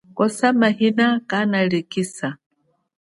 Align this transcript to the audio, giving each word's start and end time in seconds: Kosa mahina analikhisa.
Kosa 0.17 0.47
mahina 0.53 1.21
analikhisa. 1.29 2.37